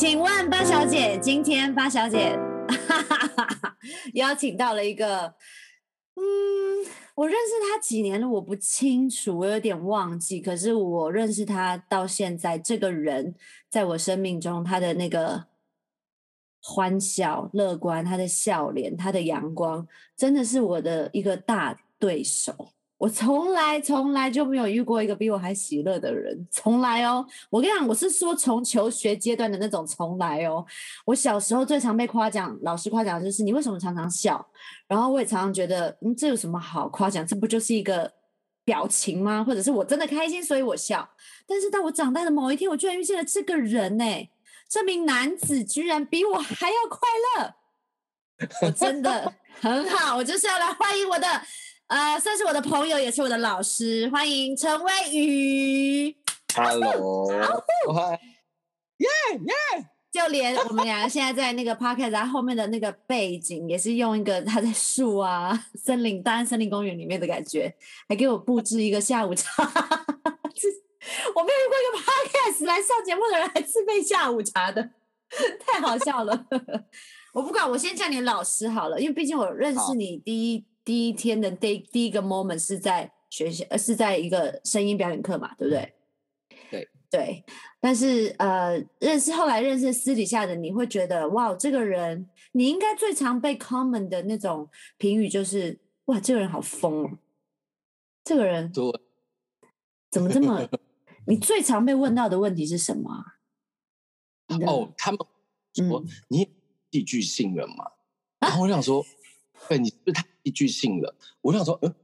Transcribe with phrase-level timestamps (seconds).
[0.00, 2.34] 请问八小姐，今天八小姐
[4.14, 5.34] 邀请到了一个，
[6.14, 6.22] 嗯，
[7.16, 10.40] 我认识他几年了，我不清楚，我有点忘记。
[10.40, 13.34] 可是我认识他到现在，这个人
[13.68, 15.44] 在我生命中，他的那个
[16.62, 19.86] 欢笑、乐观，他的笑脸，他的阳光，
[20.16, 22.72] 真的是我的一个大对手。
[23.00, 27.26] 我从来从来就没有遇过一个比我还喜乐的人，从来哦！
[27.48, 30.62] 我跟你讲，我是说从求学阶段的那种从来哦。
[31.06, 34.46] 我小时候最常被夸奖，老师夸奖就是你为什么常常笑？
[34.86, 37.26] 然后我也常常觉得，嗯，这有什么好夸奖？
[37.26, 38.12] 这不就是一个
[38.66, 39.42] 表情吗？
[39.42, 41.08] 或者是我真的开心，所以我笑。
[41.46, 44.04] 但是到我长大的某一天，我居然遇见了这个人呢！
[44.68, 47.08] 这名男子居然比我还要快
[47.38, 47.54] 乐，
[48.66, 50.18] 我真的很好。
[50.18, 51.26] 我就是要来欢迎我的。
[51.90, 56.16] 呃，算是我的朋友，也是我的老师，欢迎陈威宇。
[56.54, 57.28] Hello，
[58.98, 59.08] 耶
[59.40, 59.52] 耶！
[60.12, 67.74] 就连我们两个现在在那个 Park 在后面的那个背景，也是用一个他在树啊、森林、大安森林公园里面的感觉，
[68.08, 69.50] 还给我布置一个下午茶。
[69.66, 74.90] 我没有遇过一个 Podcast 来上节目的人还自备下午茶的，
[75.58, 76.46] 太好笑了。
[77.34, 80.64] 我不管，我先叫你老师好了，因为毕竟我认识你第一。
[80.84, 85.94] 第一天的第第一个 moment 是在学校，呃，是在一个声音表演课嘛，对不对？
[86.70, 87.44] 对对，
[87.80, 97.18] 但是呃，认识后来认识私底下的，你会觉得哇，这个人你应该最常被 common 的那种评语就是哇，这个人好疯哦，
[98.24, 98.72] 这个人
[100.10, 100.68] 怎么这么？
[101.26, 103.24] 你最常被问到的问题是什么？
[104.66, 105.20] 哦，他们
[105.74, 106.48] 说你
[106.90, 107.92] 戏剧性了嘛？
[108.40, 109.04] 然后我想说。
[109.68, 111.14] 对，你是不是太戏剧性了？
[111.40, 111.94] 我想说，嗯，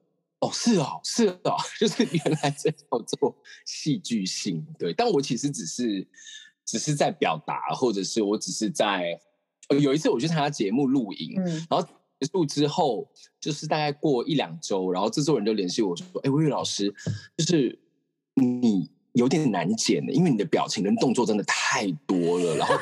[0.40, 4.66] 哦，是哦，是哦， 就是原来这叫做戏剧性。
[4.78, 6.06] 对，但我其实只是
[6.64, 9.18] 只是在表达，或者是我只是在
[9.80, 11.34] 有一次我去参加节目录影，
[11.68, 11.82] 然后
[12.20, 13.08] 结束之后，
[13.40, 16.94] 就是大概过一两周，然后制作人就联系我说：“哎，魏玉老师，
[17.36, 17.78] 就是
[18.34, 22.74] 你有点难剪的，因为你的表情跟动作真的太多了。”然后。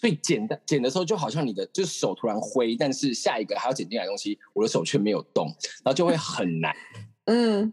[0.00, 5.46] 所以剪的剪的时候，就好像你的就是手突然挥，但是下一个还要剪进来的东西，我的手却没有动，
[5.84, 6.74] 然后就会很难。
[7.26, 7.70] 嗯，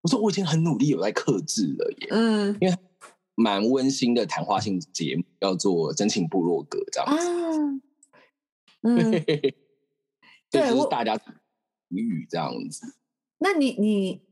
[0.00, 2.08] 我说我已经很努力有在克制了耶。
[2.10, 2.74] 嗯，因为
[3.34, 7.28] 蛮温馨的谈话性节目，叫做真情部落格这样子。
[8.84, 9.10] 嗯，
[10.50, 11.20] 对，就是大家
[11.88, 12.96] 语这样子。
[13.38, 14.31] 那你你哎，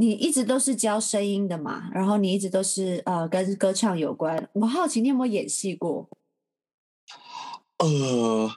[0.00, 1.90] 你一直都是教声音的嘛？
[1.92, 4.48] 然后你一直都是呃跟歌唱有关。
[4.54, 6.08] 我好奇你有没有演戏过？
[7.76, 8.50] 呃，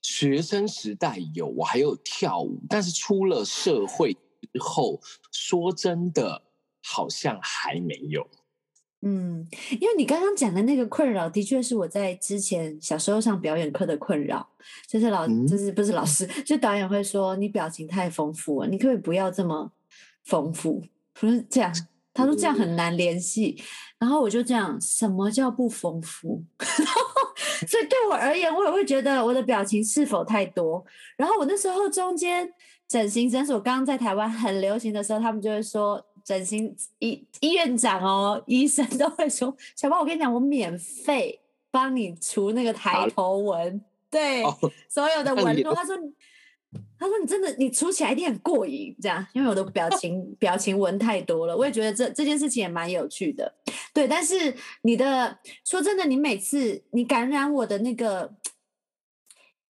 [0.00, 5.00] 学生时代有，我还有跳舞，但是出了社会之后，
[5.32, 6.44] 说真的，
[6.84, 8.24] 好像还没有。
[9.02, 9.44] 嗯，
[9.80, 14.48] 因为你刚刚讲的那个困扰，的确是我在之前小时候上表演课的困扰，
[14.86, 19.72] 就是老，就是不是老师， 就导演会说你表情太丰富了，你可以不要这么
[20.26, 20.82] 丰富，
[21.14, 21.72] 不是这样，
[22.12, 23.62] 他说这样很难联系，
[23.98, 26.44] 然后我就这样，什么叫不丰富？
[27.66, 30.84] 所以对我而言，我也会觉得我的表情是否太多。
[31.16, 32.52] 然后我那时候中间
[32.86, 44.42] 整形诊所刚刚在台湾很流行的时候，他们就会说整形医医院长哦，医生都会说小宝，我跟你讲，我免费帮你除那个抬头纹，对
[44.88, 45.72] 所有的纹路。
[45.72, 45.96] 他说。
[46.98, 51.56] 他说：“你真的，你出起来一定很过瘾，这样，因为我的表 情表情纹太多了。
[51.56, 53.54] 我也觉得这这件事情也蛮有趣的，
[53.92, 54.08] 对。
[54.08, 58.34] 但是你的说真的，你每次你感染我的那个，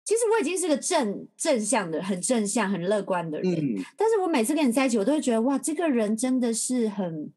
[0.04, 3.84] 其实我已经是个正正向的、很正向、很乐观的人。
[3.96, 7.32] 但是我每次跟你在一起，我都会觉得哇，这个人真的是很。”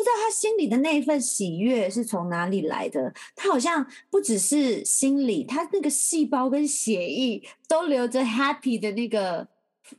[0.00, 3.12] 不知道他心里的那一份喜悦是从哪里来的？
[3.36, 9.46] 他好像不只是心里，他那个细胞跟血液都留着 happy 的那个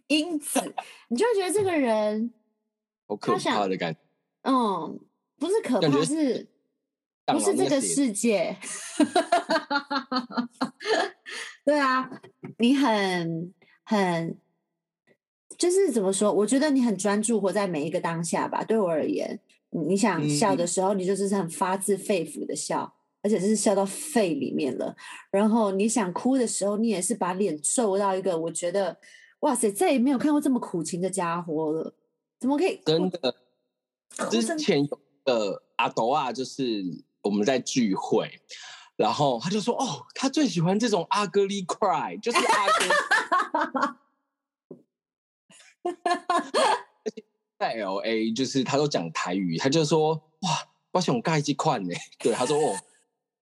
[0.07, 0.73] 因子，
[1.09, 2.33] 你就会觉得这个人
[3.07, 3.99] 好可怕的感觉。
[4.49, 4.99] 嗯，
[5.37, 6.47] 不是可怕，是
[7.27, 8.57] 不是这个世界？
[11.63, 12.09] 对啊，
[12.57, 13.53] 你很
[13.83, 14.35] 很
[15.59, 16.33] 就是怎么说？
[16.33, 18.63] 我觉得你很专注，活在每一个当下吧。
[18.63, 19.39] 对我而言。
[19.71, 24.95] 你想笑的时候，你就是很发自肺腑的笑，而且是笑到肺里面了。
[25.31, 28.97] 然后你想哭的时候，你也是把脸皱到一个，我觉得，
[29.39, 31.95] 哇塞，再也没有看过这么苦情的家伙了。
[32.39, 32.81] 怎么可以？
[32.85, 33.35] 真的，
[34.29, 36.83] 之前有个阿斗啊，就是
[37.21, 38.41] 我们在聚会，
[38.97, 43.97] 然后他就说：“哦，他最喜欢这种 ugly cry，就是阿哥。
[47.61, 50.49] ”在 L A，就是他都讲台语，他就说哇，
[50.93, 51.93] 我想盖几块呢？
[52.17, 52.75] 对，他说哦，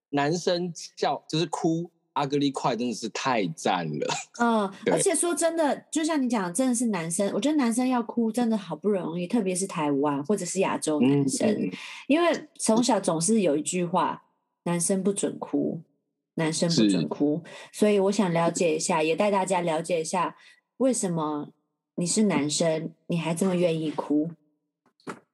[0.09, 1.89] 男生笑就是哭。
[2.13, 11.71] 阿格力快真的是太赞了，嗯，而且说真的，就像你讲，真的是男生，我觉得男生要哭真的好不容易，特别是台湾或者是亚洲男生，
[12.07, 14.23] 因为从小总是有一句话，
[14.63, 15.81] 男生不准哭，
[16.33, 17.41] 男生不准哭，
[17.71, 20.35] 所以我想了解一下，也带大家了解一下，
[20.77, 21.53] 为什么
[21.99, 24.31] 你是男生，你还这么愿意哭？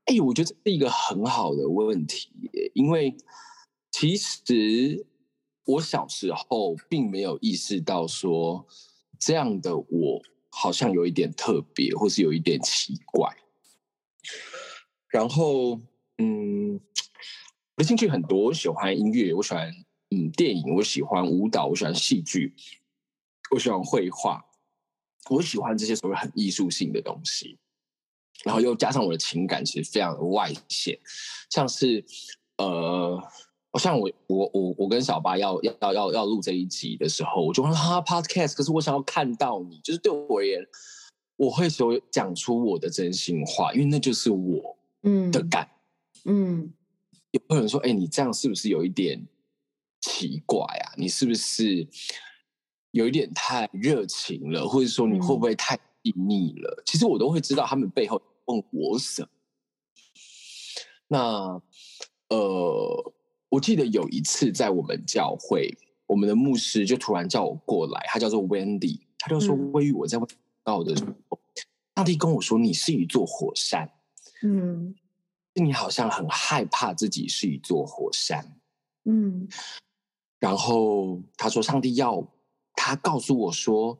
[0.06, 2.32] 哎，我觉得这是一个很好的问题，
[2.74, 3.16] 因为
[3.92, 5.06] 其实。
[5.68, 8.68] 我小时候并没有意识到说
[9.18, 10.22] 这样的我
[10.52, 13.36] 好像有一点特别，或是有一点奇怪。
[15.10, 15.80] 然后，
[16.20, 16.80] 嗯，
[17.78, 19.74] 我的兴趣很多，我喜欢音乐，我喜欢
[20.12, 22.54] 嗯电影，我喜欢舞蹈，我喜欢戏剧，
[23.50, 24.45] 我喜欢绘画，
[25.30, 27.58] 我喜欢这些所谓很艺术性的东西。
[28.44, 30.98] 然后又加上我的情感其实非常的外显，
[31.50, 32.04] 像是
[32.58, 33.22] 呃。
[33.78, 40.66] 像我我我我跟小八要要要要录这一集的时候，我就说哈 podcast，可是我想要看到你，就是对我而言，
[41.36, 45.70] 我会说讲出我的真心话，因为那就是我嗯的感
[46.24, 46.74] 嗯。
[47.34, 49.22] 有人说，哎，你这样是不是有一点
[50.00, 50.96] 奇怪啊？
[50.96, 51.86] 你是不是
[52.96, 56.84] 有一点太热情了，或者说你会不会太隐秘了？
[56.86, 59.28] 其实我都会知道他们背后问我什么。
[61.08, 61.62] 那
[62.30, 63.14] 呃。
[63.50, 65.78] 我记得有一次在我们教会，
[66.08, 70.20] 我们的牧师就突然叫我过来，他叫做 Wendy，他就说：“微雨，我在
[70.62, 71.40] 告的时候，
[71.96, 73.90] 上帝跟我说，你是一座火山，
[74.44, 74.94] 嗯，
[75.54, 78.60] 你好像很害怕自己是一座火山，
[79.06, 79.48] 嗯，
[80.40, 82.28] 然后他说，上帝要
[82.86, 84.00] 他告诉我说，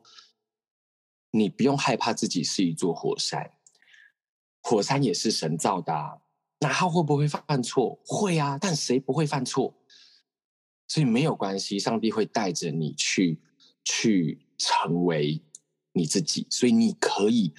[1.30, 3.52] 你不用害怕自己是一座火山，
[4.62, 6.18] 火山也是神造的。”啊
[6.58, 8.00] 那他会不会犯错？
[8.06, 9.74] 会啊，但谁不会犯错？
[10.88, 13.42] 所以没有关系，上帝会带着你去
[13.84, 15.44] 去成为
[15.92, 17.52] 你自己，所以你可以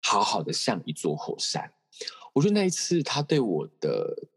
[0.00, 1.72] 好好的像一座火山。
[2.32, 4.28] 我觉得那一次他对我的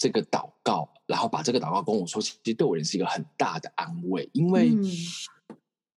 [0.00, 4.72] 这个祷告，然后把这个祷告跟我说，其实对我也是一个很大的安慰，因为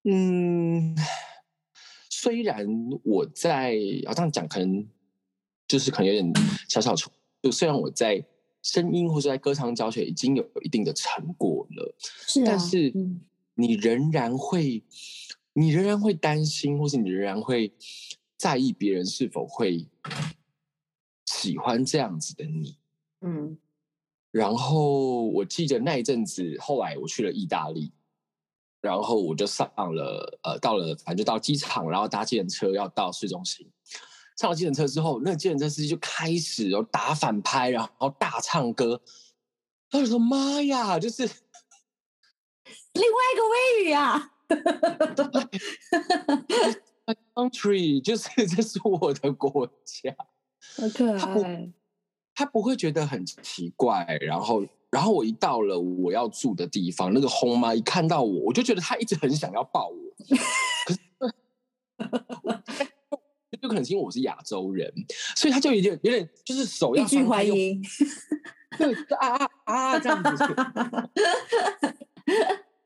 [0.03, 0.95] 嗯，
[2.09, 2.67] 虽然
[3.03, 4.87] 我在啊这样讲可能。
[5.65, 6.31] 就是可能有点
[6.69, 7.11] 小小错，
[7.41, 8.23] 就虽然我在
[8.61, 11.95] 声音或者在歌唱教学已经有一定的成果了，
[12.27, 12.93] 是，但是
[13.55, 14.83] 你仍然会，
[15.53, 17.73] 你仍然会担心，或是你仍然会
[18.37, 19.87] 在意别人是否会
[21.25, 22.77] 喜欢这样子的你。
[23.21, 23.57] 嗯，
[24.33, 27.93] 然后我记得那一阵子，后来我去了意大利，
[28.81, 33.71] 然后我就上了，呃，到了，反正就到机场，然后搭计程车要到市中心。
[34.35, 38.99] 上了计程车之后，那个计程车司机就开始哦打反拍，然后大唱歌。
[39.91, 41.21] 他就说：“妈呀，就是
[42.93, 44.31] 另外一个微语啊！
[47.35, 50.15] ”Country 就是 这是我的国家，
[50.79, 51.11] 好可
[51.43, 51.71] 爱。
[52.35, 54.05] 他不，会觉得很奇怪。
[54.21, 59.97] 然后，然后我一到了我要住的地方，那个轰妈一看到我，我就觉得他一直很想要抱我。
[60.85, 60.99] 可是。
[63.61, 64.91] 就可能是因为我是亚洲人，
[65.37, 67.81] 所以他就有点有点就是手要一句欢迎，
[68.77, 70.29] 对啊啊啊这样子。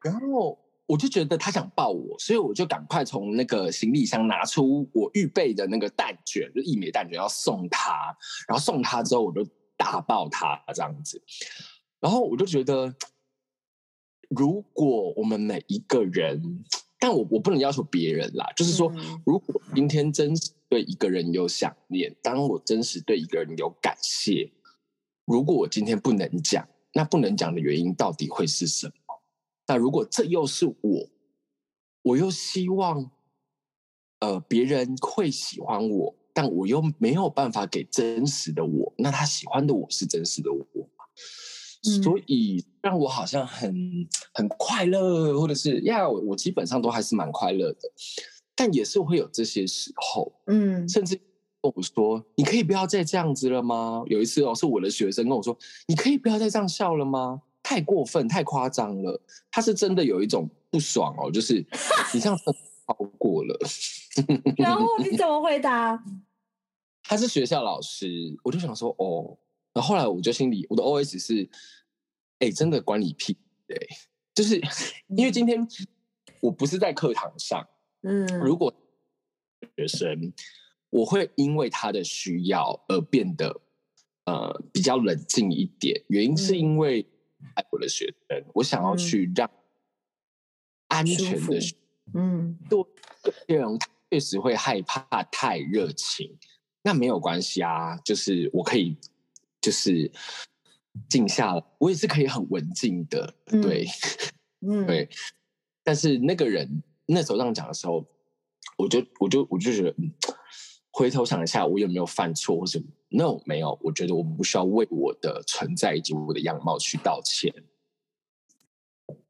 [0.03, 0.55] 然后
[0.87, 8.15] 我就觉得他想抱我，所以我就赶快从那个行李箱拿出我预备的那个蛋卷，就一枚蛋卷要送他。
[8.47, 11.21] 然后送他之后，我就大抱他这样子。
[11.99, 12.95] 然后我就觉得，
[14.29, 16.63] 如果我们每一个人。
[16.99, 18.91] 但我我不能要求别人啦，就是说，
[19.23, 24.51] 如果今天真实对一个人有想念，当我真实对一个人有感谢，
[25.25, 29.06] 如果我今天不能讲，那不能讲的原因到底会是什么？
[29.67, 31.09] 那如果这又是我，
[32.01, 33.11] 我又希望，
[34.19, 40.65] 呃，别人会喜欢我，但我又没有办法给真实的我，那他喜欢的我是真实的我。
[42.03, 47.79] 所以让我好像很很快乐，或者是呀，我基本上都还是蛮快乐的，
[48.55, 51.15] 但也是会有这些时候，嗯，甚至
[51.61, 55.57] 跟我说：“你可以不要再这样子了吗？”有一次哦，是我的学生跟我说
[55.87, 57.43] ：“你可以不要再这样笑了吗？
[57.67, 59.21] 太过分，太夸张了。”
[59.51, 61.55] 他是真的有一种不爽哦，就是
[62.13, 63.59] 你这样超过了。
[64.55, 66.01] 然后你怎么回答？
[67.03, 69.37] 他是学校老师，我就想说哦。
[69.73, 71.47] 然后后来我就心里我的 O S 是，
[72.39, 73.77] 哎，真的管你屁，对，
[74.33, 74.59] 就是
[75.15, 75.67] 因为今天
[76.39, 77.67] 我不是在课堂上，
[78.01, 78.73] 嗯，如果
[79.75, 80.33] 学生
[80.89, 83.61] 我会因为他的需要而变得
[84.25, 87.05] 呃比较冷静一点，原因是因为
[87.55, 89.49] 爱我的学生，我想要去让
[90.87, 91.59] 安全的，
[92.13, 92.87] 嗯，多
[93.47, 93.77] 这种
[94.09, 96.37] 确实会害怕太热情，
[96.83, 98.97] 那没有关系啊，就是我可以
[99.61, 100.11] 就是
[101.09, 103.85] 静下来，我也是可以很文静的，对，
[104.61, 105.09] 嗯， 对，
[105.83, 108.05] 但是那个人那时候这样讲的时候，
[108.77, 109.95] 我就我就我就觉得。
[110.97, 113.77] 回头想一下，我有没有犯错，或者 no 没有？
[113.83, 117.53] 我觉得我不需要为我的存在以及我的样貌去道歉。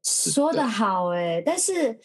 [0.02, 2.00] 说的好哎，但是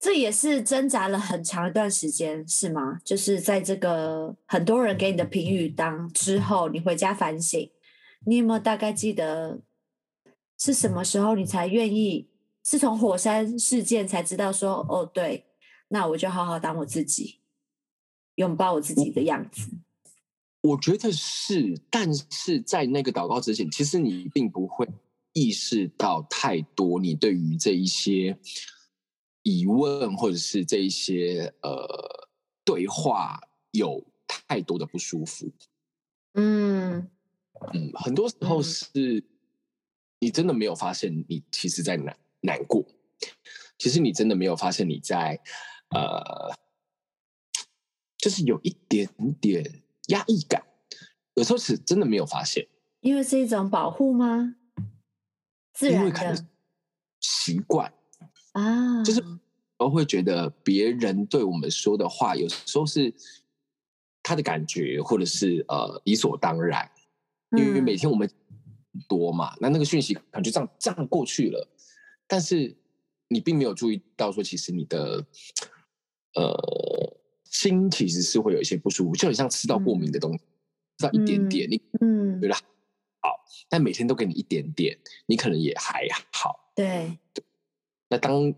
[0.00, 2.98] 这也是挣扎了很长一段时间，是吗？
[3.04, 7.70] 就是在这个很多人给你的评语当之后，你回家反省，
[8.24, 9.60] 你有没有大概记得
[10.58, 12.30] 是什么时候你才愿意？
[12.64, 15.46] 是从火山事件才知道说哦，对，
[15.88, 17.40] 那我就好好当我自己。
[18.38, 19.68] 拥抱我自己的样子，
[20.60, 24.88] 我觉得是，但是在那个祷告之前，其实你并不会
[25.32, 28.38] 意识到太多，你对于这一些
[29.42, 32.28] 疑问或者是这一些呃
[32.64, 33.40] 对话
[33.72, 35.50] 有太多的不舒服。
[36.34, 37.10] 嗯
[37.72, 39.24] 嗯，很多时候是
[40.20, 42.86] 你真的没有发现，你其实在难难过，
[43.78, 45.40] 其实你真的没有发现你在
[45.90, 46.56] 呃。
[48.18, 49.08] 就是有一点
[49.40, 50.60] 点压抑感，
[51.34, 52.66] 有时候是真的没有发现，
[53.00, 54.56] 因为是一种保护吗？
[55.72, 56.46] 自然的
[57.20, 57.92] 习惯
[58.52, 59.22] 啊，就是
[59.78, 63.14] 我会觉得别人对我们说的话，有时候是
[64.20, 66.90] 他的感觉，或者是呃理所当然，
[67.52, 68.28] 因为每天我们
[69.08, 71.68] 多嘛，那那个讯息可能就这样这样过去了，
[72.26, 72.76] 但是
[73.28, 75.24] 你并没有注意到说，其实你的
[76.34, 76.97] 呃。
[77.60, 80.38] 心其实是会有一些不舒服，就很像吃到过敏的东西，
[80.98, 82.56] 吃到一点点，你嗯对啦
[83.20, 84.96] 好，但每天都给你一点点，
[85.26, 86.70] 你可能也还好。
[86.76, 87.18] 对，
[88.08, 88.54] 那当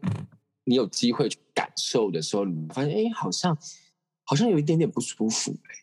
[0.64, 3.56] 你有机会去感受的时候，你发现哎，好像
[4.24, 5.74] 好像有一点点不舒服哎，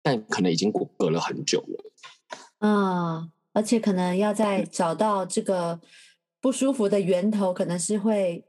[0.00, 1.92] 但可能已经过隔了很久了。
[2.60, 5.80] 嗯，而且可能要在找到这个
[6.40, 8.44] 不舒服的源头，可能是会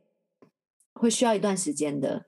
[0.94, 2.28] 会需要一段时间的。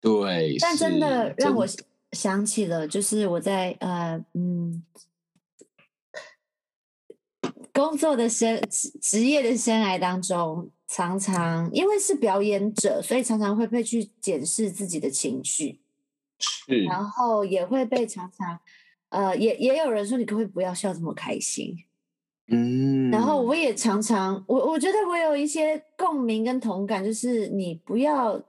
[0.00, 1.66] 对，但真的让我
[2.12, 4.84] 想起了，就是我在呃嗯
[7.72, 8.62] 工作的生
[9.02, 15.80] 职业的生涯当中，常常因为是表演者，所以常常会被去检视自己的情绪，
[16.38, 18.60] 是，然后也会被常常
[19.08, 21.76] 呃也也有人说你可不可以不要笑这么开心，
[22.46, 28.40] 嗯，然后我也常常我我觉得我有一些共鸣跟同感，就是你不要。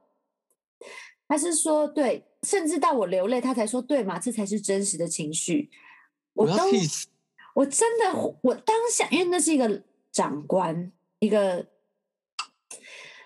[1.29, 5.69] 他是说对，甚至到我流泪，他才说对嘛，这才是真实的情绪。
[6.33, 6.53] 我都，
[7.53, 11.67] 我真的，我当下，因为那是一个长官，一个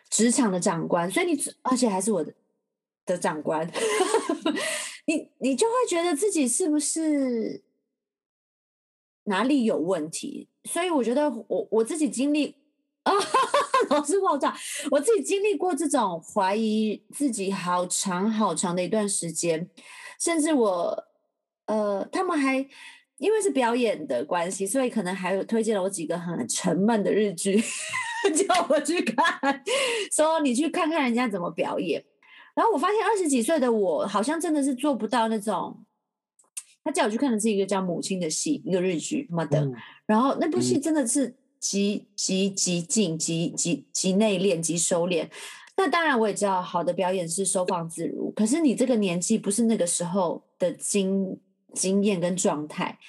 [0.09, 2.33] 职场的长官，所以你，而且还是我的
[3.05, 3.65] 的长官，
[5.07, 7.63] 你你就会觉得自己是不是
[9.23, 10.49] 哪里有问题？
[10.65, 12.62] 所以我觉得，我我自己经历。
[13.03, 13.11] 啊，
[13.89, 14.55] 老是爆炸！
[14.89, 19.69] 我自己经历过这种怀疑自己好长好长的一段时间，
[20.19, 21.03] 甚至我，
[21.65, 22.55] 呃，他们还
[23.17, 27.61] 因为是表演的关系，所以可能还有推荐了我几个很沉闷的日剧，
[28.33, 29.63] 叫我去看，
[30.15, 32.01] 说你去看看人家怎么表演。
[32.55, 35.83] 然后我发现二十几岁的我，好像真的是做不到那种。
[36.85, 39.73] 他叫我去看的是一个叫《母亲》的戏，一个日剧，mother。
[40.05, 41.35] 然后那部戏真的是。
[41.63, 45.29] 极极极静，极极极内敛，极收敛。
[45.77, 48.29] 那当然，我也知道好的表演是收放自如。
[48.35, 51.39] 可是你这个年纪不是那个时候的经
[51.73, 52.99] 经验跟状态。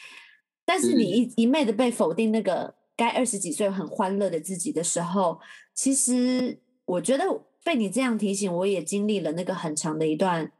[0.65, 5.41] 但是你一一昧的被否定那个该二十几岁很欢乐的自己的时候，
[5.75, 7.25] 其实我觉得
[7.65, 10.53] 被你这样提醒，我也经历了那个很长的一段，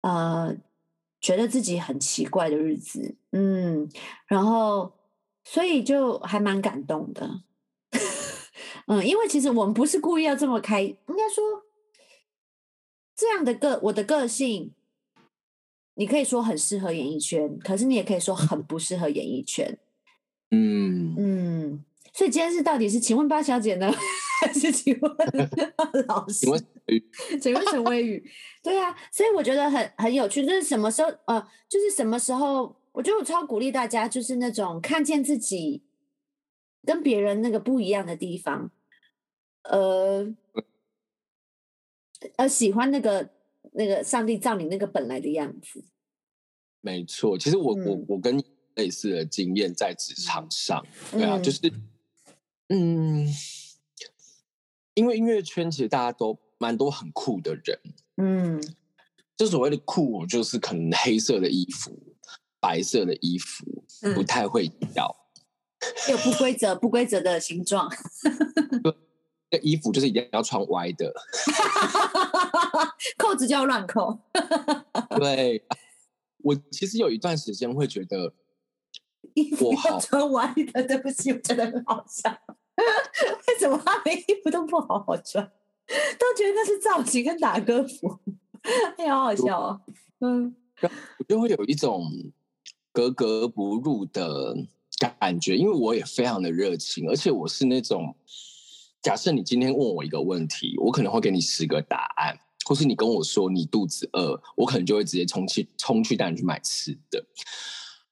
[0.00, 0.56] 呃，
[1.20, 3.16] 觉得自己很奇怪的日子。
[3.32, 3.86] 嗯，
[4.26, 4.94] 然后。
[5.50, 7.40] 所以就还蛮感动的，
[8.86, 11.62] 嗯，因为其实我们不是故意要这么开，应该说
[13.16, 14.74] 这样的个我的个性，
[15.94, 19.78] 你可以说很适合演艺圈，可是你也可以说很不适合演艺圈，
[20.50, 23.90] 嗯嗯，所以今天是到底是请问八小姐呢，
[24.42, 25.16] 还是请问
[26.08, 26.46] 老师？
[27.40, 28.30] 请问陈威宇？
[28.62, 32.76] 对啊，所以我觉得很很有趣，就是什么时候呃，就是什么时候。
[32.98, 35.84] 我觉得我超鼓励大家，就是那种看见自己
[36.84, 38.72] 跟别人那个不一样的地方，
[39.62, 40.34] 呃，
[42.34, 43.30] 呃，喜欢那个
[43.70, 45.84] 那个上帝造你那个本来的样子。
[46.80, 48.42] 没错，其实我我我跟
[48.74, 51.72] 类似的经验在职场上，对啊，就是
[52.68, 53.28] 嗯，
[54.94, 57.78] 因为音乐圈其实大家都蛮多很酷的人，
[58.16, 58.60] 嗯，
[59.36, 61.96] 就所谓的酷，就是可能黑色的衣服、
[62.60, 63.64] 白色的衣服
[64.14, 65.14] 不太会掉，
[66.10, 67.88] 有不规则、不规则的形状。
[69.50, 71.10] 这衣服就是一定要穿歪的，
[73.16, 74.18] 扣子就要乱扣。
[75.18, 75.64] 对，
[76.38, 78.34] 我其实有一段时间会觉得，
[79.32, 82.30] 衣服要穿歪的，对不起，我真的很好笑。
[83.48, 85.42] 为什么他连衣服都不好好穿，
[86.18, 88.18] 都觉得那是造型跟打歌服，
[88.98, 89.80] 哎，好好笑哦。
[90.20, 92.04] 嗯，我就会有一种
[92.98, 94.56] 格格不入的
[94.98, 98.12] 感觉，因为我也非常的热情，而且我是那种。
[99.00, 107.24] 假设你今天问我一个问题，我可能会给你十个答案，或是你跟我说你肚子饿，我可能就会直接冲去冲去带你去买吃的。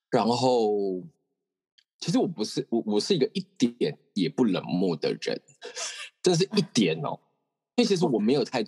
[0.08, 1.02] 然后，
[1.98, 5.42] 其实我不是我，我是一个一点也不冷漠的人，
[6.22, 7.18] 真是一点哦。
[7.74, 8.64] 因为其实我没有太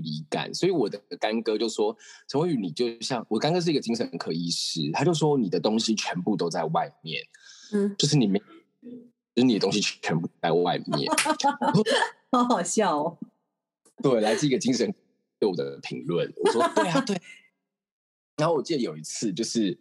[0.00, 1.96] 离感，所以我的干哥就说
[2.28, 7.22] ：“陈慧宇，你就像我干哥是一个精神科医师，他就说你的东西全部都在外面，
[7.72, 8.40] 嗯，就是你没。”
[9.34, 11.10] 就是你的东西全部在外面，
[12.30, 13.16] 好好笑哦。
[14.02, 14.94] 对，来自一个精神
[15.38, 17.18] 对我的评论，我说对啊对。
[18.36, 19.78] 然后我记得有一次，就是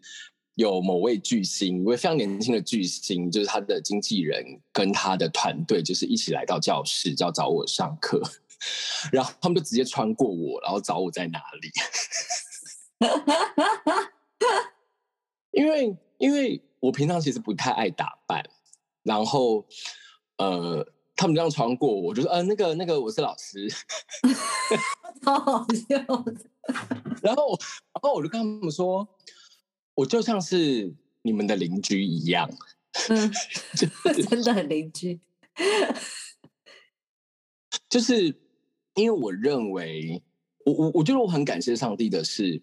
[0.56, 8.22] 有某位巨星，一位非常年轻的巨星，就是他的经纪人跟他的团队，就是一起来到教室，要找我上课。
[9.12, 11.72] 然后他们就直接穿过我，然后找我在哪里。
[15.52, 18.44] 因为因为我平常其实不太爱打扮。
[19.04, 19.66] 然后，
[20.38, 23.68] 呃，他们这样穿过，我就说，呃，那个，那个，我是老师，
[25.24, 25.98] 超好笑。
[27.24, 27.58] 然后，
[27.94, 29.08] 然后我就跟他们说，
[29.96, 30.94] 我就像是
[31.24, 32.48] 你们的邻居一样，
[33.10, 33.32] 嗯，
[34.30, 35.20] 真的很邻居。
[37.90, 38.40] 就是
[38.96, 40.22] 因为我认为，
[40.66, 42.62] 我我我觉得我很感谢上帝的是，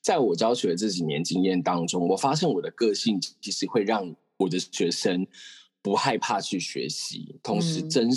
[0.00, 5.26] 在我教学这几年经验当中，我发现我的个性其实会让我的学生。
[5.80, 8.10] 不害怕去学习，同时真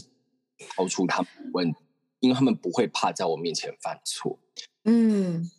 [0.58, 1.74] 超出他们问，
[2.20, 4.38] 因为他们不会怕在我面前犯错。
[4.84, 5.50] 嗯，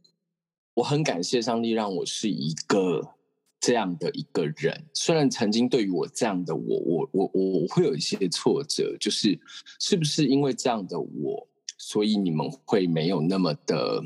[0.75, 3.15] 我很感谢上帝让我是一个
[3.61, 4.85] 这样的一个人。
[4.93, 9.39] 虽然曾经对于我这样的我，我我我会有一些挫折，就是
[9.79, 11.49] 是不是因为这样的我，
[11.85, 14.05] 所以你们会没有那么的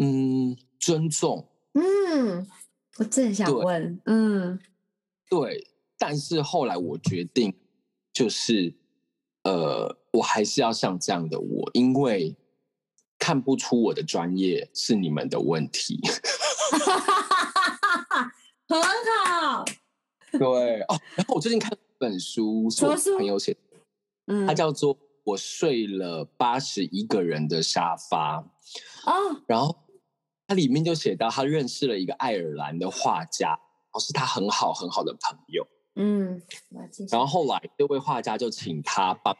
[0.00, 1.46] 嗯尊重？
[1.74, 2.48] 嗯，
[2.96, 4.58] 我正想问，嗯，
[5.28, 5.68] 对。
[5.98, 7.54] 但是后来我决定，
[8.10, 8.74] 就是，
[9.44, 12.34] 呃，我还是要像这样的我，因为
[13.18, 16.00] 看不出我的专业是你们的问题。
[18.66, 18.82] 很
[19.26, 19.64] 好。
[20.32, 23.54] 对哦，然后我最近看一本书，是我朋友写，
[24.26, 28.40] 嗯，它叫做《我睡了八十一个人的沙发》
[29.10, 29.76] 啊，然后
[30.46, 35.66] 它里面就写到他认识了一个爱尔兰的画家，然后是他很好很好的朋友。
[35.94, 36.42] 嗯，
[37.10, 39.34] 然后后来这位画家就请他帮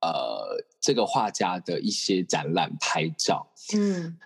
[0.00, 4.18] 呃这个画家的一些展览拍照，嗯，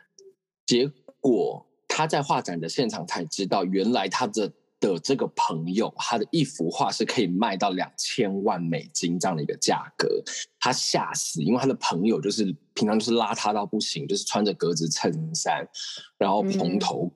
[0.64, 0.90] 结
[1.20, 4.52] 果他在画展的现场才知道，原来他的
[4.92, 10.22] 的这个朋友他的一幅画是可以卖到两千万美金这样的一个价格，
[10.60, 12.44] 他吓死，因为他的朋友就是
[12.74, 15.66] 平常就是邋遢到不行，就是穿着格子衬衫，
[16.18, 17.10] 然后蓬头，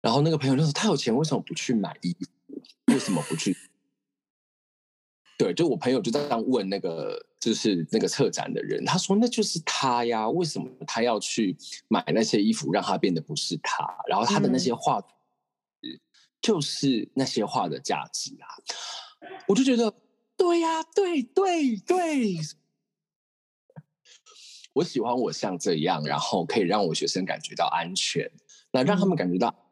[0.00, 2.62] 然后那个朋友就说他有钱为什么不去买衣服？
[2.92, 3.56] 为什么不去？
[5.36, 11.56] 对，就我朋友就这样问那个，就是那个策展的人，他说那就是他呀，为什么他要去
[11.88, 13.84] 买那些衣服，让他变得不是他？
[14.08, 15.02] 然后他的那些画，
[16.44, 18.44] 就是那些画的价值啊！
[19.48, 19.90] 我就觉得，
[20.36, 22.36] 对呀，对对对，
[24.74, 28.30] 我喜欢我像这样，然后可以让我学生感觉到安全，
[28.72, 29.62] 那让他们感觉到。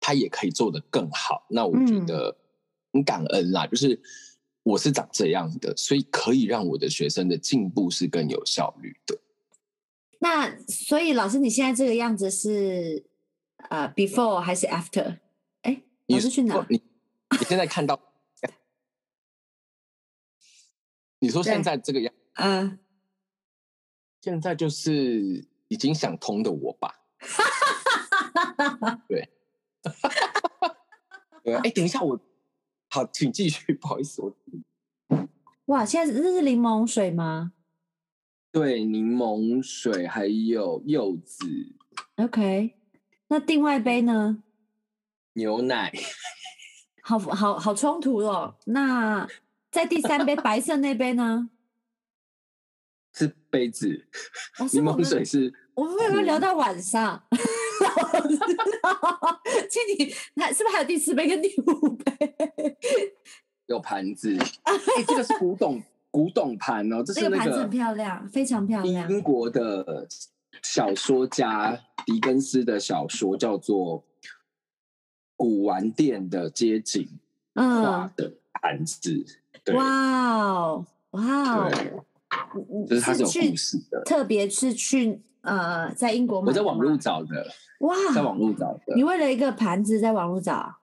[0.00, 2.34] 他也可以做得更好，那我觉得
[2.92, 3.66] 很感恩啦。
[3.66, 4.00] 就是
[4.62, 9.18] 我是长这样的，所以可以让我的学生的进步是更有效率的。
[10.20, 13.04] 那所以老师，你现在这个样子是
[13.68, 15.18] 呃 before 还是 after？
[16.08, 16.66] 哎，老师去哪？
[16.68, 16.82] 你
[17.30, 17.98] 你现在看到？
[21.20, 22.12] 你说现在这个样？
[22.34, 22.78] 嗯，
[24.20, 26.94] 现在就是已经想通的我吧？
[29.08, 29.28] 对。
[31.44, 32.18] 对，哎，等一下，我
[32.90, 34.36] 好，请继续， 不好意思，我
[35.66, 37.52] 哇，现在这是柠檬水吗？
[38.50, 41.46] 对，柠檬水还有柚子。
[42.16, 42.74] OK，
[43.28, 44.42] 那另外一杯呢？
[45.38, 45.92] 牛奶，
[47.00, 48.56] 好好好冲突哦。
[48.66, 49.26] 那
[49.70, 51.48] 在第三杯白色那杯呢？
[53.14, 54.06] 是杯子，
[54.72, 55.54] 柠檬水是。
[55.74, 57.22] 我们会不会聊到晚上？
[59.70, 62.36] 请你，那是不是还有第四杯跟第五杯？
[63.66, 64.74] 有盘子，哎，
[65.06, 69.08] 这个是古董古董盘哦，这是那个盘子很漂亮，非常漂亮。
[69.08, 70.08] 英国的
[70.62, 74.00] 小说家狄更斯的小说叫做
[75.38, 77.08] 《古玩店的街景》
[77.82, 79.24] 画的盘子。
[79.72, 87.46] 哇哦，哇哦，就是它是有故事的，特别是去呃，在英国，我在网络找的，
[87.80, 88.96] 哇，在网络找的。
[88.96, 90.80] 你为了一个盘子在网络找？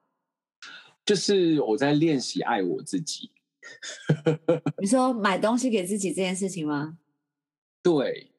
[1.04, 3.30] 就是我在练习爱我自己。
[4.80, 6.96] 你说买东西给自己这件事情吗？
[7.82, 8.30] 对，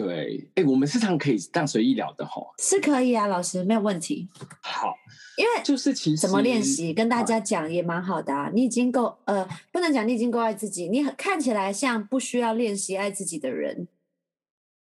[0.00, 2.54] 对，哎，我们时常可以这样随意聊的吼。
[2.58, 4.28] 是可以啊，老师没有问题。
[4.62, 4.94] 好，
[5.36, 8.50] 因为就是其实怎么练习，跟大家讲也蛮好的啊。
[8.54, 13.88] 你已经够呃，不能讲你已经够爱自己，你看起来像不需要练习爱自己的人。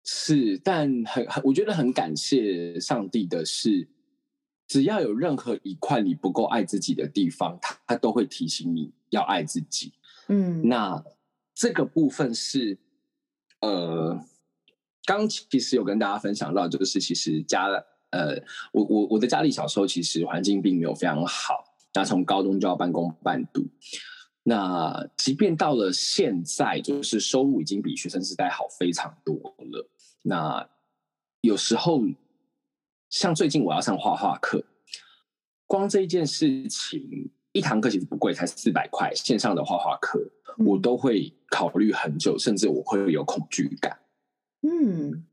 [0.04, 3.88] 是，但很很，我觉得很感谢上帝的是。
[4.68, 9.92] 只要有任何一块你不够爱自己的地方，他他都会提醒你要爱自己。
[10.26, 11.04] 嗯，那
[11.54, 12.76] 这个部分是，
[13.60, 14.18] 呃，
[15.06, 17.68] 刚其实有跟大家分享到，就是其实家，
[18.10, 18.36] 呃，
[18.72, 21.64] 我我我的家里小时候其实环境并没有非常好，
[21.94, 23.64] 那从高中就要半工半读，
[24.42, 29.88] 那即便到了现在，就是收入已经比学生时代好非常多了，
[30.22, 30.68] 那
[31.40, 32.02] 有时候。
[33.08, 34.62] 像最近我要上画画课，
[35.64, 39.14] 光这一件事情，一堂课其实不贵，才四百块。
[39.14, 40.20] 线上的画画课，
[40.58, 43.96] 我都会考虑很久，甚至我会有恐惧感。
[44.66, 45.24] 嗯，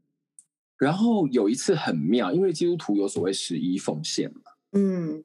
[0.78, 4.52] 然后有一次很妙，因为基督徒有所谓十一奉献嘛。
[4.74, 5.24] 嗯，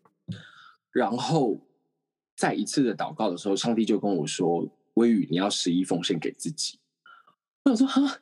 [0.90, 1.60] 然后
[2.34, 6.78] 在一次的祷告的时候，上帝就跟我说：“微雨，你要十一奉献给自己。”
[7.64, 8.20] 我想说：“哈，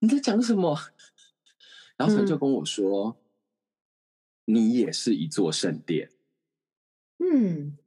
[0.00, 0.76] 你在讲什么？”
[1.96, 3.16] 然后神就跟我说。
[4.46, 6.10] 你也是一座圣殿，
[7.18, 7.78] 嗯，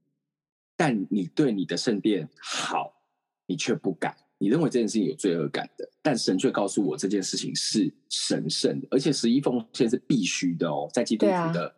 [0.78, 3.04] 但你对你的圣殿好，
[3.48, 11.76] 你却不敢，你认为这件事情有罪恶感的，但神却告诉我这件事情是神圣的，而且十一奉献是必须的哦，在基督徒的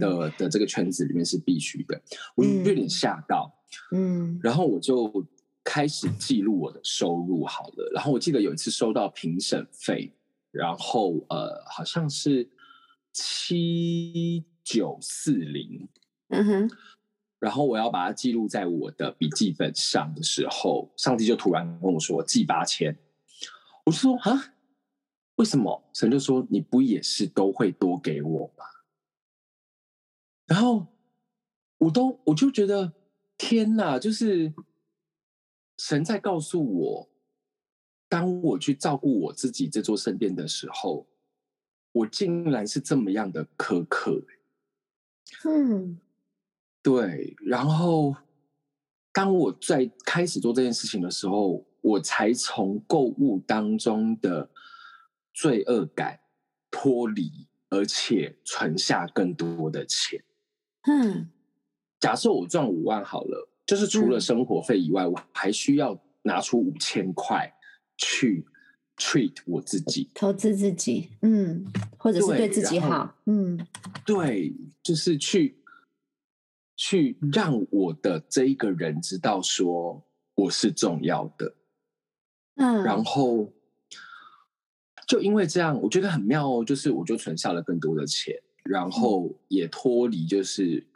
[0.00, 2.02] 的的这个圈子里面是必须的，
[2.34, 3.54] 我有点吓到，
[3.92, 5.24] 嗯，然后我就
[5.62, 10.12] 开始记录我的收入好了，然后我记得有一次收到评审费，
[10.50, 12.50] 然后呃，好像是。
[13.20, 15.88] 七九四零，
[16.28, 16.70] 嗯哼，
[17.38, 22.96] 然后我要把它记录在我的笔记本上的时候，上帝就突然跟我说记八千，
[23.84, 24.54] 我就说啊，
[25.36, 25.82] 为什么？
[25.92, 28.64] 神就说你不也是都会多给我吗？
[30.46, 30.86] 然后
[31.78, 32.92] 我都我就觉得
[33.36, 34.52] 天哪，就是
[35.76, 37.08] 神在告诉我，
[38.08, 41.06] 当我去照顾我自己这座圣殿的时候。
[41.90, 44.22] 我竟然是这么样的苛刻，
[45.46, 45.98] 嗯，
[46.88, 47.36] 对。
[47.44, 48.14] 然后，
[49.12, 54.48] 当我在开始做这件事情的时候，我才从购物当中的
[55.34, 56.20] 罪恶感
[56.70, 60.22] 脱离，而且存下更多的钱。
[60.86, 61.28] 嗯，
[62.00, 67.52] 假设我赚五万好了，就是除了生活费以外，我还需要拿出五千块
[67.96, 68.46] 去。
[69.00, 71.64] treat 我自己，投资自己，嗯，
[71.96, 73.64] 或者是对自己好，嗯，
[74.04, 75.56] 对，就是去
[76.78, 80.02] 去让我的这一个人知道说
[80.34, 81.54] 我是重要的，
[82.54, 83.52] 嗯，然后
[85.06, 90.86] 就因为这样，我觉得很妙哦，就是我就存下了更多的钱，然后也脱离就是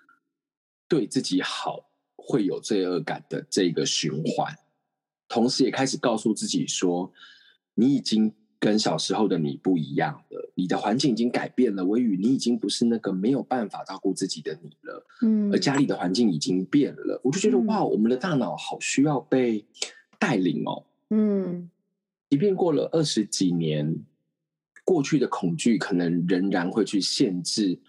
[0.89, 4.57] 对自己好会有罪恶感的这个循环，
[5.29, 7.13] 同时也开始告诉自己说。
[7.75, 11.85] 你已经跟小时候的你不一样了，你的环境已经改变了。
[11.85, 15.05] 微雨，你已经不是那个没有办法照顾自己的你了。
[15.23, 19.67] 嗯，而家里的环境已经变了，我就觉得哇，我们的大脑好需要被
[20.17, 20.85] 带领哦。
[21.11, 21.69] 嗯，
[22.31, 23.97] 即便过了二十几年，
[24.85, 27.81] 过去的恐惧可能仍然会去限制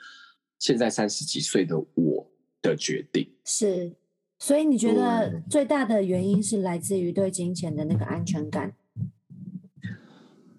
[0.57, 2.27] 现在三十几岁的我
[2.63, 3.29] 的决定。
[3.45, 3.93] 是，
[4.39, 8.73] 所以你觉得最大的原因是来自于对金钱的那个安全感？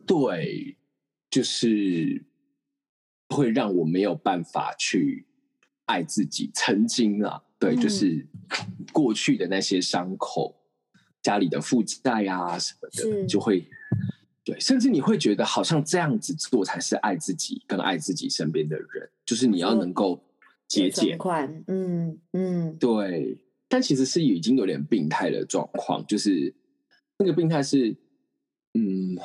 [0.06, 0.76] 对，
[1.30, 2.24] 就是
[3.28, 5.26] 会让我没有办法去
[5.86, 6.50] 爱自己。
[6.54, 8.26] 曾经啊，对，就是
[8.92, 10.54] 过去的那些伤口、
[11.22, 13.66] 家里的负债啊什么的，就会
[14.44, 19.10] 对，甚至你会觉得好像这样子做才是爱自己，跟爱自己身边的人。
[19.24, 20.22] 就是你要能够
[20.68, 21.18] 节俭，
[21.66, 23.38] 嗯嗯，对。
[23.66, 26.54] 但其实是已经有点病态的状况，就是
[27.18, 27.96] 那个病态是，
[28.74, 29.16] 嗯，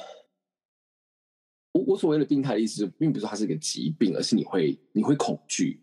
[1.80, 5.82] 我我所谓的病态的意思，并不是说它是一个疾病，而是你会你会恐惧，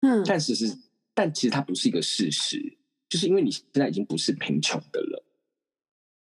[0.00, 0.24] 嗯。
[0.26, 0.76] 但其实，
[1.14, 5.24] 但其实它不是一个事实，就是因为你现在已经不是贫穷的了，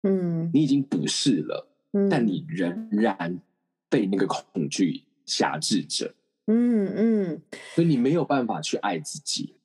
[0.04, 1.68] 嗯，你已经不是了，
[2.10, 3.42] 但你仍然
[3.90, 6.16] 被那个恐惧辖制着，
[6.48, 7.42] 嗯嗯，
[7.76, 9.56] 所以你没有办法去爱自己。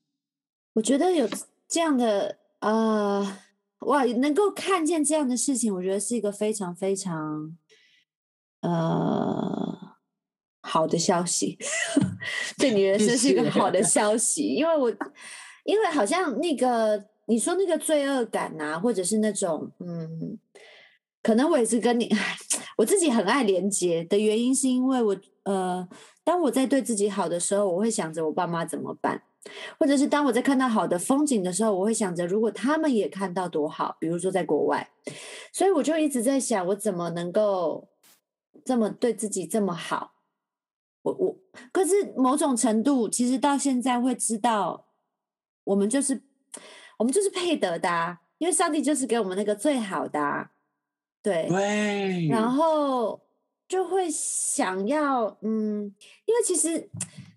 [0.75, 1.29] 我觉得有
[1.67, 3.39] 这样的呃，
[3.81, 7.57] 哇，能够看见这样的事情，我觉得是一个非常非常
[8.61, 9.79] 呃
[10.63, 11.59] 好的消息，
[12.59, 14.91] 对你人生是一个好的消息，因为我
[15.65, 20.39] 因为好像那个你说那个罪恶感啊，或者是那种嗯，
[21.23, 22.11] 可能我也是跟你
[22.77, 25.89] 我自己很爱连接的原因，是因为我呃，
[26.25, 29.23] 当我在对自己好的时候，我会想着我爸妈怎么办。
[29.79, 33.97] 或者是当我在看到好的风景的时候，我会想着，如果他们也看到多好。
[33.99, 34.91] 比如说在国外，
[35.53, 37.89] 所以我就一直在想，我怎么能够
[38.69, 40.13] 这么对自己这么好？
[41.01, 41.37] 我我，
[41.73, 44.85] 可是某种程度，其实到现在会知道，
[45.65, 46.21] 我们就是
[46.99, 50.51] 我们就是配得的，因为上帝就是给我们那个最好的，
[51.23, 53.21] 对对，然后
[53.67, 55.95] 就会想要，嗯，
[56.27, 56.91] 因为其实。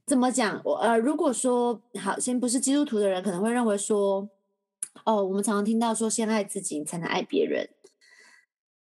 [0.03, 0.59] 怎么讲？
[0.65, 4.27] 我呃，如果说好，先不是基督徒的人，可能会认为说，
[5.05, 7.69] 哦，我们常常听到说，先爱自己才能爱别人。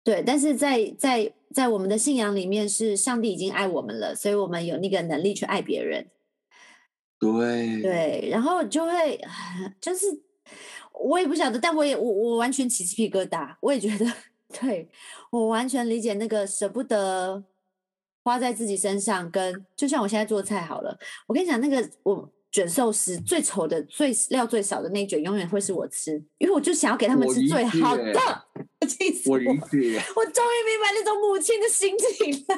[0.03, 6.07] 对，但是在在在我们的信仰里面，是上帝已经爱我们了，所以我们有那个能力去爱别人。
[7.19, 9.21] 对对，然后就会
[9.79, 10.07] 就是
[10.91, 14.05] 我也不晓得，但我也我我完全起鸡皮疙瘩，我也觉得，
[14.59, 14.89] 对
[15.31, 17.43] 我完全理解那个舍不得。
[18.25, 28.13] 花在自己身上，跟就像我现在做菜好了，我跟你讲，那个我卷寿司最丑的、最料最少的那一卷，永远会是我吃，因为我就想要给他们吃最好的。
[29.25, 32.55] 我理解，我终于明白那种母亲的心情了，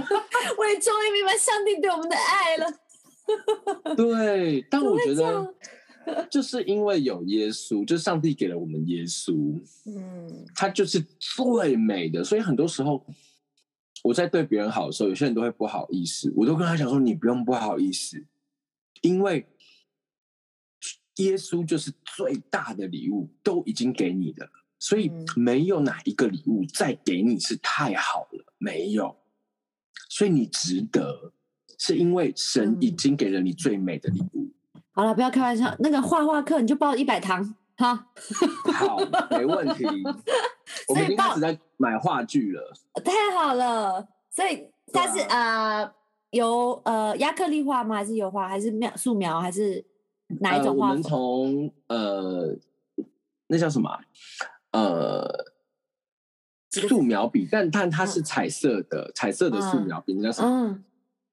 [0.56, 2.66] 我也终于明白上帝对我们的爱了。
[3.96, 5.54] 对，但我觉得
[6.30, 13.04] 就是因为有耶稣，就上帝给了我们耶稣，嗯，他就是最美的，所以很多时候。
[14.04, 18.22] 我在对别人好的时候，有些人都会不好意思，我都跟他讲说：“你不用不好意思，
[19.06, 19.46] 因为
[21.16, 29.16] 耶稣就是最大的礼物，都已经给你的，所以没有哪一个礼物再给你是太好了，没有，
[30.08, 31.32] 所以你值得，
[31.78, 34.50] 是因为神已经给了你最美的礼物。”
[34.92, 38.08] 好了，不要开玩笑，那个画画课你就报一百堂，哈，
[38.72, 38.98] 好，
[39.30, 39.84] 没问题。
[40.88, 42.72] 我们已经开始在买话剧了，
[43.04, 44.08] 太好了！
[44.30, 45.90] 所以但是呃
[46.30, 47.96] 油呃亚克力画吗？
[47.96, 48.48] 还是油画？
[48.48, 49.40] 还是描素描？
[49.40, 49.84] 还是
[50.40, 50.88] 哪一种画？
[50.88, 52.56] 我们从呃
[53.48, 53.88] 那叫什么
[54.72, 55.26] 呃
[56.70, 60.82] 素描笔，但但它是彩色的，彩色的素描笔，那叫什么？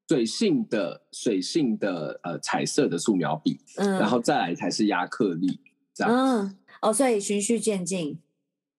[0.08, 5.60] 水性的水性的呃彩色的素描笔，嗯然后再来才是亚克力
[5.93, 6.13] 这样。
[6.13, 8.19] 嗯，哦，所以循序渐进。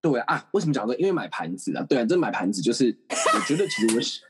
[0.00, 0.94] 对啊，为什么讲这？
[0.94, 4.20] 因为买盘子啊，对啊，这买盘子就是，我觉得其实我是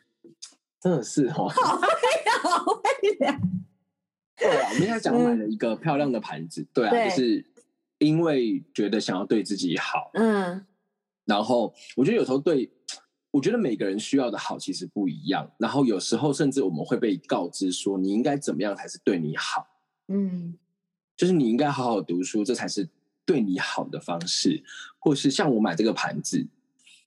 [0.84, 3.40] 真的是哈，好会聊，
[4.36, 7.42] 对啊，我们现在讲买了一个漂亮的盘子，对啊，就是
[7.96, 10.66] 因为觉得想要对自己好，嗯，
[11.24, 12.70] 然后我觉得有时候对，
[13.30, 19.66] 我觉得每个人需要的好其实不一样，然后有时候甚至我们会被告知说你应该怎么样才是对你好，
[20.08, 20.58] 嗯，
[21.16, 22.86] 就是你应该好好读书，这才是。
[23.26, 24.62] 对你好的方式，
[24.98, 26.46] 或是像我买这个盘子，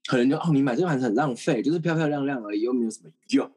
[0.07, 3.47] 可能就哦，你买这个盘子很浪费，就是漂漂亮亮而已，又没有什么用。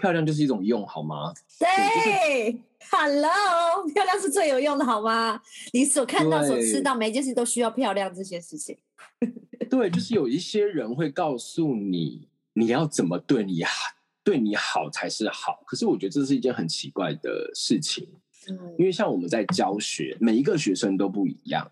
[0.00, 1.32] 漂亮就是一种用，好吗？
[1.58, 2.58] 对
[2.90, 5.40] ，Hello，漂亮是最有用的，好吗？
[5.72, 8.78] 你所看到、所吃到，每件事都需要漂亮这些事情。
[9.68, 13.72] 对，就是有一些人会告诉你，你要怎么对你好，
[14.24, 15.62] 对你好才是好。
[15.66, 18.08] 可是我觉得这是一件很奇怪的事情，
[18.48, 21.70] 嗯，因为像我们在教学，每一个学生都不一样。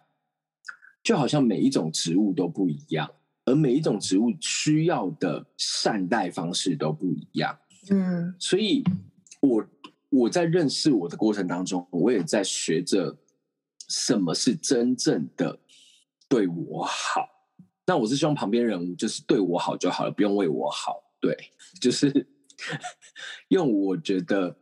[1.03, 3.09] 就好像每一种植物都不一样，
[3.47, 7.59] 而每一种植物需要的善待方式都不一样。
[7.91, 8.85] 嗯，所以，
[9.41, 9.67] 我
[10.11, 13.17] 我在认识我的过程当中，我也在学着
[13.89, 15.59] 什么是真正的
[16.29, 17.29] 对我好。
[17.87, 21.03] 那我是希望旁边人就是对我好就好了，不用为我好。
[21.21, 21.37] 对，
[21.81, 22.27] 就是
[23.49, 24.57] 用我觉得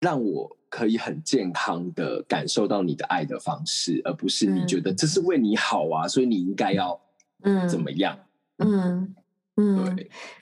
[0.00, 0.58] 让我。
[0.72, 6.98] 可以很健康的感受到你的爱的方式，而不是你觉得这是为你好啊，所以你应该要
[7.42, 8.18] 嗯怎么样？
[8.56, 9.14] 嗯，嗯，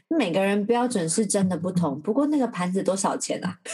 [0.09, 2.01] 每个人标准是真的不同。
[2.01, 3.59] 不过那个盘子多少钱啊？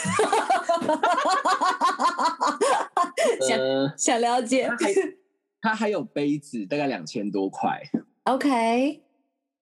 [3.47, 3.59] 想
[3.97, 4.69] 想了解。
[5.61, 7.81] 它还有杯子，大概两千多块。
[8.23, 9.03] OK，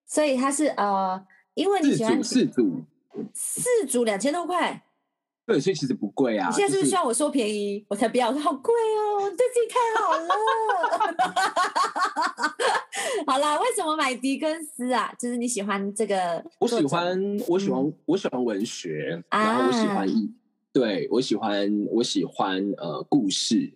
[0.06, 2.84] 所以它是呃，因为你喜欢四组，
[3.32, 4.85] 四组两千多块。
[5.46, 6.48] 对，所以其实不贵啊。
[6.48, 7.84] 你现在是不是希望我说便宜？
[7.88, 10.28] 我才不要，我说好贵哦，对自己太好了。
[13.26, 15.14] 好啦，为什么买狄更斯啊？
[15.18, 16.44] 就是你喜欢这个？
[16.58, 20.08] 我喜欢，我喜欢，我喜欢文学，然后我喜欢，
[20.72, 23.72] 对我喜欢，我喜欢呃故事。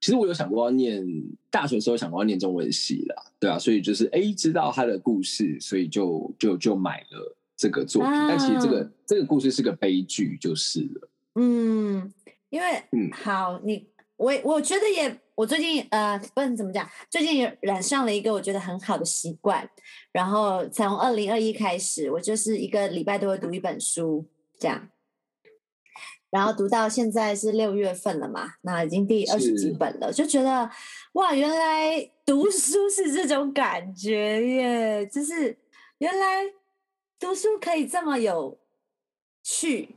[0.00, 1.04] 其实我有想过要念
[1.50, 8.10] 大学时候想过要念中文系啦，对啊，所以就是哎知道他的故事，所以就就就买了这个作品。
[8.10, 11.10] 但其实这个这个故事是个悲剧，就是了。
[11.34, 12.10] 嗯，
[12.48, 19.68] 因为嗯好，你我我觉得也我最近呃不能怎么讲，最近也染上了一个我觉得很好的习惯。
[20.10, 24.26] 然后从二零二一开始，我就是一个礼拜都会读一本书，
[24.58, 24.88] 这样。
[26.30, 30.70] 然后读到现在是六月份了嘛，那已经第二十几本了，就觉得
[31.14, 35.06] 哇，原来读书是这种感觉耶！
[35.06, 35.58] 就是
[35.98, 36.44] 原来
[37.20, 38.58] 读书可以这么有
[39.44, 39.96] 趣。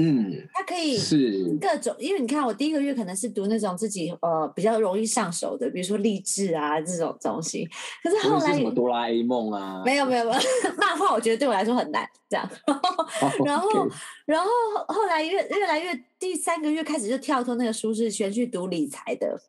[0.00, 7.68] 嗯，它可以是各种，因为你看，我第一个月可能是读那种自己呃比较容易上手的，比如说励志啊这种东西。
[8.00, 9.82] 可是后来什么哆啦 A 梦啊？
[9.84, 10.40] 没有没有没有，
[10.78, 12.48] 漫画 我觉得对我来说很难这样。
[13.44, 13.88] 然后
[14.24, 14.48] 然后
[14.86, 19.42] 后来越越来越第三个月开始就跳脱那个舒适圈去读理财的。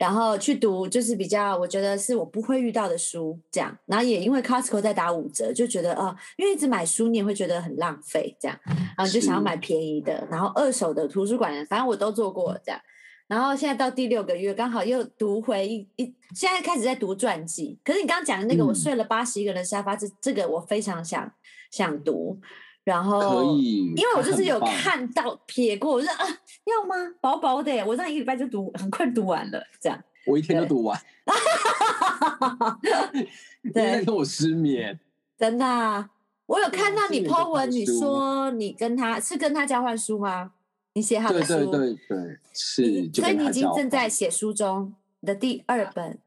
[0.00, 3.76] 然后去读，就是比较我觉得是我不会遇到的书，这样。
[3.84, 8.58] 然后也因为 Costco 在打五折，就觉得哦，因为一直买书你也会觉得很浪费，这样。
[8.96, 12.80] 然后就想要买便宜的，然后二手的图书馆，反正我都做过这样。
[13.28, 17.78] 然后现在到第六个月，刚好又读回一一，现在开始在读传记。
[17.84, 21.30] 可是你刚刚讲的那个，我睡了八十一个人沙发，这这个我非常想
[21.70, 22.40] 想读。
[22.84, 26.26] 然后可以，因为我就是有看到瞥过，我说啊，
[26.64, 26.94] 要吗？
[27.20, 30.02] 薄薄的，我这样一礼拜就读，很快读完了，这样。
[30.26, 31.00] 我一天就读完。
[33.72, 34.98] 对，跟我失眠。
[35.38, 36.10] 真的，
[36.46, 40.52] 我有看到你 po 文，你说你跟他是跟他交换书吗？
[40.94, 43.10] 你写好的书，对对对对，是。
[43.14, 46.18] 所以你已经正在写书中的第二本。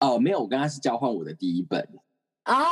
[0.00, 1.88] 哦，没有，我跟他是交换我的第一本。
[2.44, 2.64] 哦。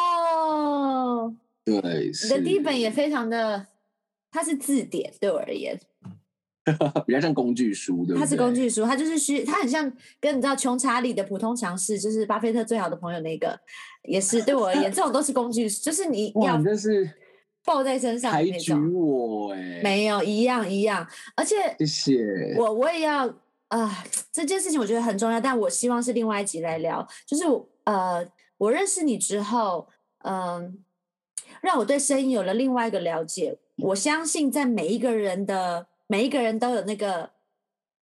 [1.66, 3.66] 对，你的第一本也非常的，
[4.30, 5.76] 它是字典，对我而言，
[7.04, 13.58] 比较像工具书，对它是工具书，它就是需，它很像跟你知道穷查理的普通常识，就是巴菲特最好的朋友那个，
[14.04, 17.10] 也是对我而言，这种都是工具，就是你要，真是
[17.64, 18.94] 抱在身上那种。
[18.94, 23.26] 我哎，没有一样一样，而且谢谢我，我也要
[23.66, 27.42] 啊，这件事情我觉得很重要，但我希望是另外一集来聊，就是
[27.82, 28.24] 呃，
[28.58, 29.88] 我认识你之后，
[30.22, 30.78] 嗯。
[31.60, 33.58] 让我对声音有了另外一个了解。
[33.76, 37.30] 我相信，在每一个人的每一个人都有那个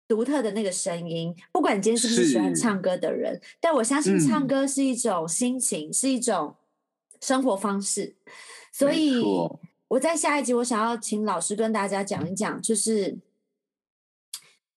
[0.08, 6.56] 独特的那个声音，不管你今天是不是喜欢唱歌的人，但我相信唱歌是一种心情，是一种
[7.20, 8.16] 生活方式。
[8.72, 9.22] 所以
[9.88, 13.18] 我在下一集，我想要请老师跟大家讲一讲，就是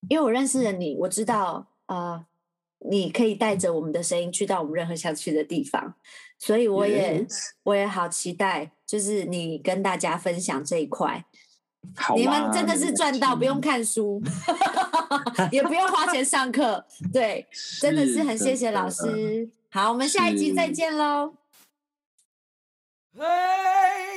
[0.09, 2.25] 因为我认识了你，我知道啊。
[2.89, 5.95] 你可以带着我们的声音去到我们任何想去的地方，
[6.37, 7.25] 所以我也
[7.63, 11.25] 我也好期待，就是你跟大家分享这一块。
[12.15, 14.19] 你们真的是赚到，不用看书，
[15.51, 17.47] 也不用花钱上课，对，
[17.79, 19.49] 真的是很谢谢老师。
[19.69, 21.35] 好，我们下一集再见喽。
[23.15, 24.14] 嘿。